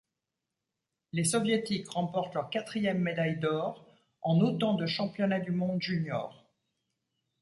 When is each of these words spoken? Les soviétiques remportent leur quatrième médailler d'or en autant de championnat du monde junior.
Les 1.11 1.23
soviétiques 1.25 1.87
remportent 1.87 2.33
leur 2.33 2.49
quatrième 2.49 2.97
médailler 3.01 3.35
d'or 3.35 3.85
en 4.23 4.39
autant 4.39 4.73
de 4.73 4.87
championnat 4.87 5.39
du 5.39 5.51
monde 5.51 5.79
junior. 5.79 6.43